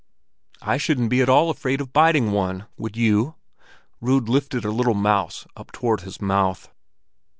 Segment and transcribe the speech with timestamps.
[0.63, 3.35] "I shouldn't be at all afraid of biting one; would you?"
[3.99, 6.71] Rud lifted a little mouse up toward his mouth.